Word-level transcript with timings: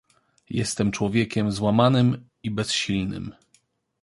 —Jestem 0.49 0.91
człowiekiem 0.91 1.51
złamanym 1.51 2.29
i 2.43 2.51
bezsilnym! 2.51 3.35